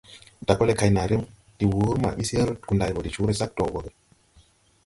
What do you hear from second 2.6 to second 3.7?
Gunday wo de cõõre sac doo